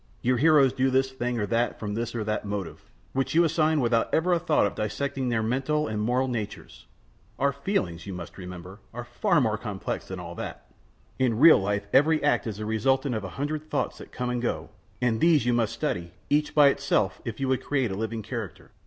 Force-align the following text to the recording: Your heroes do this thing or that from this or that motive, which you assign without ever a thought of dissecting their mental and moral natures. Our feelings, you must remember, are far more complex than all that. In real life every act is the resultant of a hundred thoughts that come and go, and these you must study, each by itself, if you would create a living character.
Your 0.23 0.37
heroes 0.37 0.73
do 0.73 0.89
this 0.89 1.11
thing 1.11 1.37
or 1.39 1.45
that 1.45 1.79
from 1.79 1.93
this 1.93 2.15
or 2.15 2.23
that 2.23 2.43
motive, 2.43 2.89
which 3.13 3.35
you 3.35 3.43
assign 3.43 3.81
without 3.81 4.11
ever 4.11 4.33
a 4.33 4.39
thought 4.39 4.65
of 4.65 4.73
dissecting 4.73 5.29
their 5.29 5.43
mental 5.43 5.87
and 5.87 6.01
moral 6.01 6.27
natures. 6.27 6.87
Our 7.37 7.53
feelings, 7.53 8.07
you 8.07 8.11
must 8.13 8.35
remember, 8.39 8.79
are 8.95 9.03
far 9.05 9.39
more 9.39 9.59
complex 9.59 10.07
than 10.07 10.19
all 10.19 10.33
that. 10.33 10.65
In 11.19 11.37
real 11.37 11.59
life 11.61 11.85
every 11.93 12.23
act 12.23 12.47
is 12.47 12.57
the 12.57 12.65
resultant 12.65 13.13
of 13.13 13.23
a 13.23 13.29
hundred 13.37 13.69
thoughts 13.69 13.99
that 13.99 14.11
come 14.11 14.31
and 14.31 14.41
go, 14.41 14.71
and 15.03 15.21
these 15.21 15.45
you 15.45 15.53
must 15.53 15.73
study, 15.73 16.13
each 16.31 16.55
by 16.55 16.69
itself, 16.69 17.21
if 17.23 17.39
you 17.39 17.47
would 17.49 17.63
create 17.63 17.91
a 17.91 17.95
living 17.95 18.23
character. 18.23 18.71